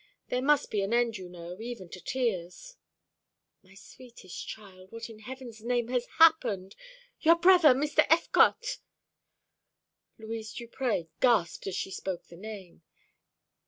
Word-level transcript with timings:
There 0.29 0.41
must 0.41 0.71
be 0.71 0.81
an 0.81 0.95
end, 0.95 1.19
you 1.19 1.29
know, 1.29 1.57
even 1.61 1.87
to 1.89 2.01
tears." 2.01 2.75
"My 3.61 3.75
sweetest 3.75 4.47
child, 4.47 4.91
what 4.91 5.11
in 5.11 5.19
Heaven's 5.19 5.61
name 5.61 5.89
has 5.89 6.07
happened? 6.17 6.75
Your 7.19 7.35
brother, 7.35 7.75
Mr. 7.75 8.07
Effecotte!" 8.09 8.79
Louise 10.17 10.53
Duprez 10.55 11.05
gasped 11.19 11.67
as 11.67 11.75
she 11.75 11.91
spoke 11.91 12.25
the 12.29 12.35
name. 12.35 12.81